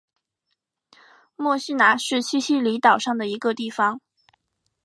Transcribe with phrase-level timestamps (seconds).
[1.35, 4.01] 墨西拿是西西里岛上的一个地方。